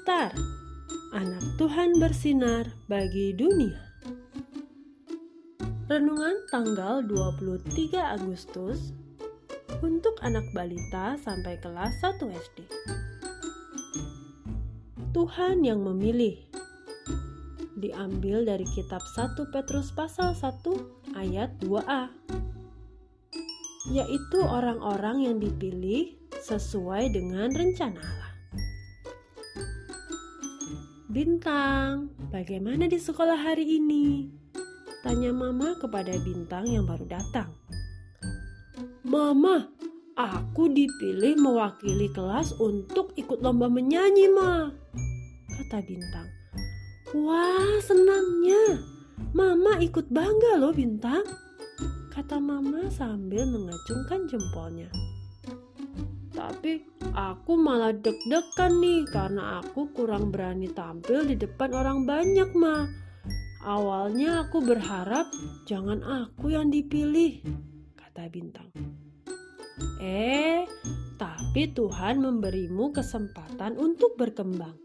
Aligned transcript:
Star, 0.00 0.32
anak 1.12 1.44
Tuhan 1.60 2.00
bersinar 2.00 2.64
bagi 2.88 3.36
dunia. 3.36 3.76
Renungan 5.92 6.40
tanggal 6.48 7.04
23 7.04 8.16
Agustus 8.16 8.96
untuk 9.84 10.16
anak 10.24 10.48
balita 10.56 11.20
sampai 11.20 11.60
kelas 11.60 12.00
1 12.00 12.16
SD. 12.32 12.58
Tuhan 15.12 15.68
yang 15.68 15.84
memilih 15.84 16.48
diambil 17.76 18.48
dari 18.48 18.64
kitab 18.72 19.04
1 19.04 19.36
Petrus 19.52 19.92
pasal 19.92 20.32
1 20.32 21.12
ayat 21.12 21.52
2a 21.60 22.08
yaitu 23.92 24.40
orang-orang 24.48 25.28
yang 25.28 25.36
dipilih 25.36 26.16
sesuai 26.40 27.12
dengan 27.12 27.52
rencana. 27.52 28.19
Bintang, 31.10 32.14
bagaimana 32.30 32.86
di 32.86 32.94
sekolah 32.94 33.34
hari 33.34 33.82
ini? 33.82 34.30
Tanya 35.02 35.34
Mama 35.34 35.74
kepada 35.82 36.14
Bintang 36.22 36.70
yang 36.70 36.86
baru 36.86 37.02
datang. 37.02 37.50
Mama, 39.02 39.74
aku 40.14 40.70
dipilih 40.70 41.34
mewakili 41.34 42.06
kelas 42.14 42.54
untuk 42.62 43.10
ikut 43.18 43.42
lomba 43.42 43.66
menyanyi, 43.66 44.30
Ma. 44.30 44.70
Kata 45.50 45.82
Bintang. 45.82 46.30
Wah, 47.10 47.74
senangnya. 47.82 48.78
Mama 49.34 49.82
ikut 49.82 50.06
bangga 50.14 50.62
loh, 50.62 50.70
Bintang. 50.70 51.26
Kata 52.14 52.38
Mama 52.38 52.86
sambil 52.86 53.50
mengacungkan 53.50 54.30
jempolnya. 54.30 54.86
Tapi 56.40 56.80
aku 57.12 57.52
malah 57.60 57.92
deg-degan 57.92 58.80
nih 58.80 59.04
karena 59.12 59.60
aku 59.60 59.92
kurang 59.92 60.32
berani 60.32 60.72
tampil 60.72 61.28
di 61.28 61.36
depan 61.36 61.76
orang 61.76 62.08
banyak, 62.08 62.48
Ma. 62.56 62.88
Awalnya 63.60 64.48
aku 64.48 64.64
berharap 64.64 65.28
jangan 65.68 66.00
aku 66.00 66.56
yang 66.56 66.72
dipilih, 66.72 67.44
kata 67.92 68.32
Bintang. 68.32 68.72
Eh, 70.00 70.64
tapi 71.20 71.68
Tuhan 71.76 72.24
memberimu 72.24 72.88
kesempatan 72.88 73.76
untuk 73.76 74.16
berkembang. 74.16 74.80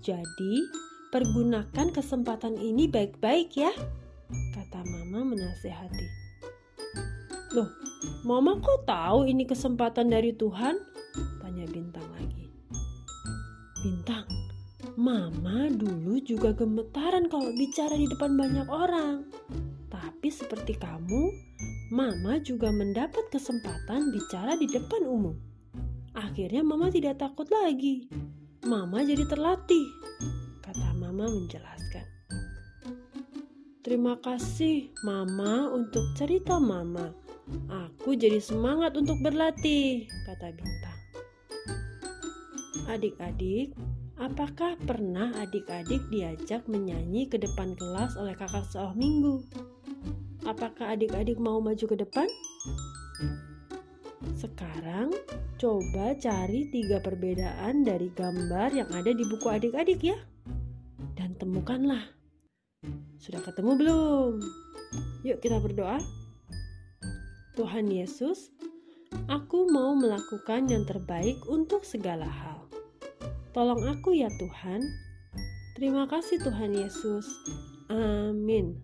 Jadi, 0.00 0.64
pergunakan 1.12 1.92
kesempatan 1.92 2.56
ini 2.56 2.88
baik-baik 2.88 3.52
ya, 3.52 3.76
kata 4.56 4.80
Mama 4.88 5.36
menasehati. 5.36 6.08
Loh, 7.52 7.68
Mama 8.24 8.56
kok 8.56 8.88
tahu 8.88 9.28
ini 9.28 9.44
kesempatan 9.44 10.08
dari 10.08 10.32
Tuhan? 10.32 10.93
Tanya 11.54 11.70
Bintang 11.70 12.08
lagi. 12.18 12.50
Bintang, 13.78 14.26
Mama 14.98 15.70
dulu 15.70 16.18
juga 16.18 16.50
gemetaran 16.50 17.30
kalau 17.30 17.54
bicara 17.54 17.94
di 17.94 18.10
depan 18.10 18.34
banyak 18.34 18.66
orang. 18.66 19.22
Tapi 19.86 20.34
seperti 20.34 20.74
kamu, 20.74 21.30
Mama 21.94 22.42
juga 22.42 22.74
mendapat 22.74 23.30
kesempatan 23.30 24.10
bicara 24.10 24.58
di 24.58 24.66
depan 24.66 25.06
umum. 25.06 25.38
Akhirnya 26.18 26.66
Mama 26.66 26.90
tidak 26.90 27.22
takut 27.22 27.46
lagi. 27.46 28.10
Mama 28.66 29.06
jadi 29.06 29.22
terlatih, 29.22 29.86
kata 30.58 30.90
Mama 30.98 31.30
menjelaskan. 31.30 32.02
Terima 33.86 34.18
kasih 34.18 34.90
Mama 35.06 35.70
untuk 35.70 36.02
cerita 36.18 36.58
Mama. 36.58 37.14
Aku 37.70 38.18
jadi 38.18 38.42
semangat 38.42 38.98
untuk 38.98 39.22
berlatih, 39.22 40.10
kata 40.26 40.50
Bintang. 40.50 41.03
Adik-adik, 42.90 43.72
apakah 44.18 44.74
pernah 44.82 45.30
adik-adik 45.38 46.02
diajak 46.10 46.66
menyanyi 46.66 47.30
ke 47.30 47.38
depan 47.38 47.78
kelas 47.78 48.18
oleh 48.18 48.34
kakak 48.34 48.66
seolah 48.70 48.98
minggu? 48.98 49.42
Apakah 50.44 50.92
adik-adik 50.92 51.40
mau 51.40 51.62
maju 51.62 51.84
ke 51.86 51.96
depan? 51.96 52.28
Sekarang 54.34 55.14
coba 55.56 56.12
cari 56.20 56.68
tiga 56.68 57.00
perbedaan 57.00 57.86
dari 57.86 58.12
gambar 58.12 58.74
yang 58.74 58.90
ada 58.92 59.14
di 59.14 59.24
buku 59.24 59.48
adik-adik 59.48 60.04
ya. 60.04 60.18
Dan 61.16 61.38
temukanlah. 61.40 62.02
Sudah 63.16 63.40
ketemu 63.40 63.72
belum? 63.80 64.32
Yuk 65.24 65.40
kita 65.40 65.56
berdoa. 65.62 65.96
Tuhan 67.56 67.88
Yesus, 67.88 68.52
aku 69.30 69.70
mau 69.70 69.96
melakukan 69.96 70.68
yang 70.68 70.84
terbaik 70.84 71.38
untuk 71.48 71.86
segala 71.86 72.26
hal. 72.26 72.53
Tolong 73.54 73.86
aku 73.86 74.18
ya 74.18 74.26
Tuhan. 74.34 74.82
Terima 75.78 76.10
kasih 76.10 76.42
Tuhan 76.42 76.74
Yesus. 76.74 77.22
Amin. 77.86 78.82